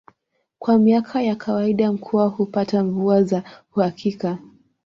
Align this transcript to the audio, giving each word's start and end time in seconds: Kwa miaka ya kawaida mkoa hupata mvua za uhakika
Kwa 0.59 0.79
miaka 0.79 1.21
ya 1.21 1.35
kawaida 1.35 1.91
mkoa 1.93 2.25
hupata 2.27 2.83
mvua 2.83 3.23
za 3.23 3.43
uhakika 3.75 4.37